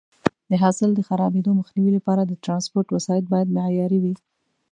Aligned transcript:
د 0.49 0.53
حاصل 0.63 0.89
د 0.95 0.99
خرابېدو 1.07 1.57
مخنیوي 1.59 1.91
لپاره 1.97 2.21
د 2.25 2.31
ټرانسپورټ 2.43 2.87
وسایط 2.95 3.25
باید 3.33 3.53
معیاري 3.57 3.99
وي. 4.03 4.13